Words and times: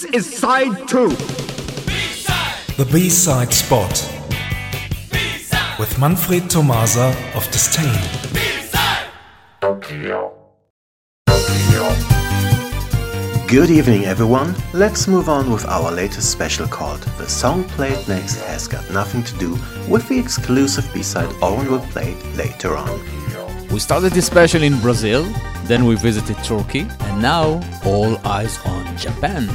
This 0.00 0.14
is 0.14 0.38
side 0.38 0.88
two. 0.88 1.10
The 2.78 2.88
B-side 2.90 3.52
spot 3.52 3.90
with 5.78 5.98
Manfred 5.98 6.48
Tomasa 6.48 7.14
of 7.34 7.44
Disdain. 7.50 8.00
Good 13.46 13.68
evening, 13.68 14.06
everyone. 14.06 14.54
Let's 14.72 15.06
move 15.06 15.28
on 15.28 15.50
with 15.50 15.66
our 15.66 15.92
latest 15.92 16.30
special 16.32 16.66
called 16.66 17.02
The 17.18 17.28
Song 17.28 17.64
Played 17.64 18.08
Next 18.08 18.40
Has 18.44 18.68
Got 18.68 18.90
Nothing 18.90 19.22
to 19.24 19.36
Do 19.36 19.58
with 19.86 20.08
the 20.08 20.18
exclusive 20.18 20.90
B-side 20.94 21.30
Oren 21.42 21.70
will 21.70 21.86
play 21.92 22.14
later 22.36 22.74
on. 22.74 22.88
We 23.68 23.78
started 23.80 24.12
this 24.12 24.24
special 24.24 24.62
in 24.62 24.80
Brazil, 24.80 25.24
then 25.64 25.84
we 25.84 25.96
visited 25.96 26.42
Turkey, 26.42 26.86
and 27.00 27.20
now 27.20 27.60
all 27.84 28.16
eyes 28.26 28.58
on 28.64 28.96
Japan. 28.96 29.46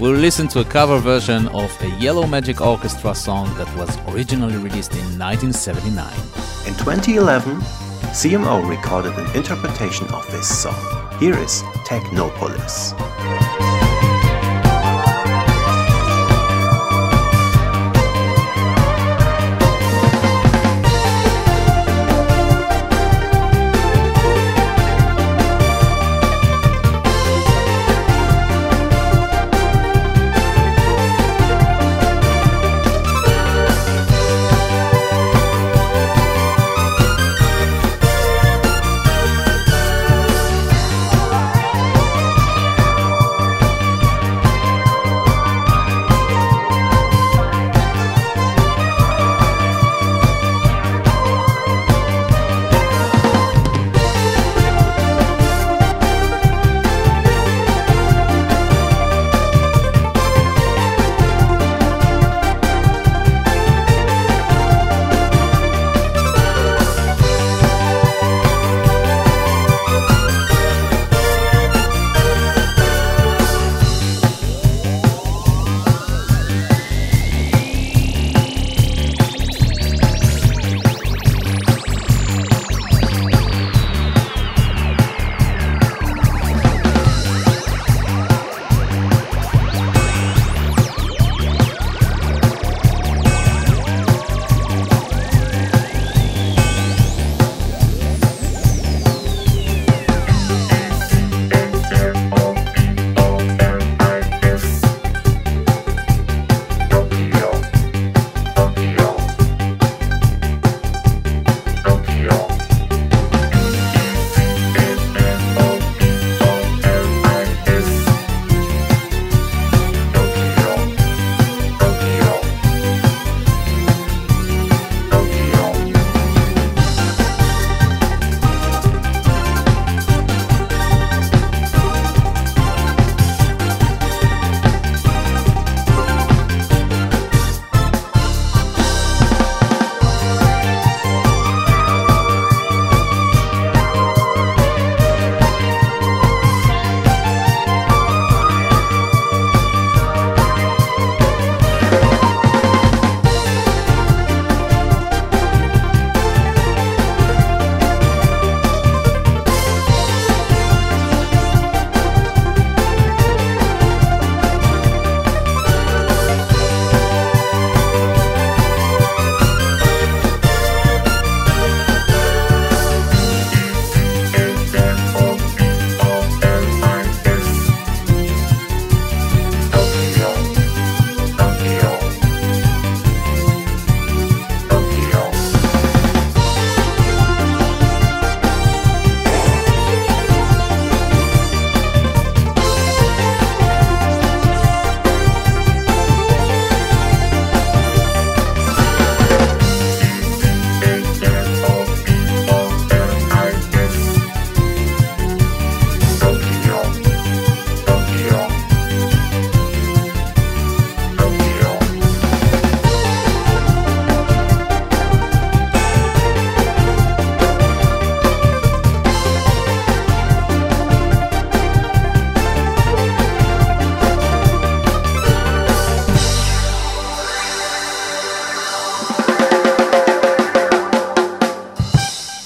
We'll 0.00 0.12
listen 0.12 0.48
to 0.48 0.60
a 0.60 0.64
cover 0.64 0.98
version 0.98 1.46
of 1.48 1.70
a 1.80 1.88
Yellow 2.00 2.26
Magic 2.26 2.60
Orchestra 2.60 3.14
song 3.14 3.46
that 3.56 3.72
was 3.76 3.96
originally 4.08 4.56
released 4.56 4.92
in 4.92 5.18
1979. 5.18 6.12
In 6.66 6.74
2011, 6.74 7.60
CMO 8.10 8.68
recorded 8.68 9.12
an 9.16 9.36
interpretation 9.36 10.08
of 10.08 10.26
this 10.32 10.48
song. 10.62 10.74
Here 11.20 11.38
is 11.38 11.62
Technopolis. 11.86 12.92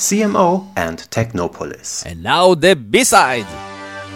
CMO 0.08 0.66
and 0.76 1.00
Technopolis. 1.10 2.06
And 2.06 2.22
now 2.22 2.55
the 2.55 2.75
B-side! 2.75 3.44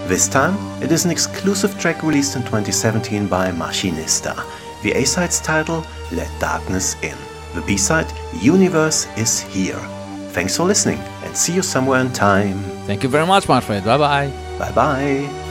This 0.08 0.26
time, 0.26 0.56
it 0.82 0.90
is 0.90 1.04
an 1.04 1.10
exclusive 1.10 1.78
track 1.78 2.02
released 2.02 2.34
in 2.34 2.40
2017 2.44 3.26
by 3.26 3.50
Machinista. 3.50 4.34
The 4.82 4.92
A-side's 4.92 5.38
title, 5.42 5.84
Let 6.10 6.30
Darkness 6.40 6.96
In. 7.02 7.18
The 7.54 7.60
B-side, 7.60 8.10
Universe 8.40 9.06
is 9.18 9.40
Here. 9.40 9.78
Thanks 10.30 10.56
for 10.56 10.64
listening 10.64 10.98
and 11.24 11.36
see 11.36 11.52
you 11.52 11.62
somewhere 11.62 12.00
in 12.00 12.10
time. 12.14 12.58
Thank 12.86 13.02
you 13.02 13.10
very 13.10 13.26
much, 13.26 13.46
my 13.46 13.60
friend. 13.60 13.84
Bye 13.84 13.98
bye. 13.98 14.32
Bye 14.58 14.72
bye. 14.72 15.41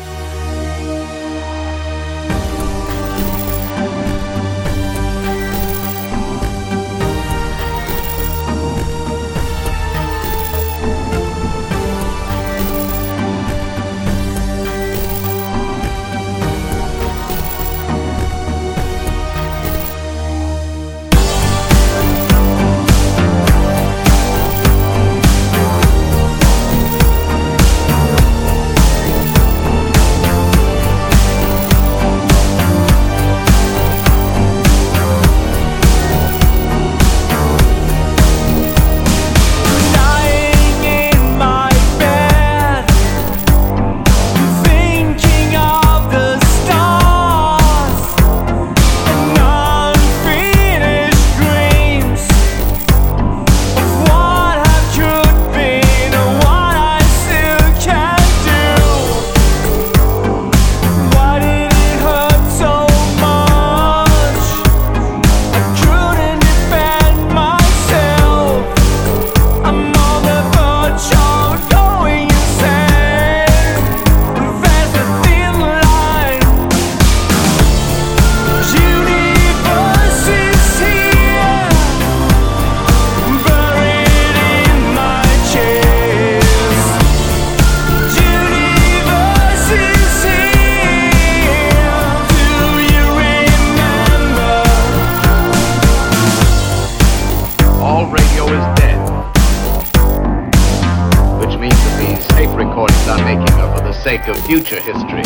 recordings 102.71 103.07
I'm 103.09 103.25
making 103.25 103.53
are 103.59 103.77
for 103.77 103.83
the 103.83 103.91
sake 103.91 104.27
of 104.29 104.38
future 104.45 104.79
history. 104.79 105.23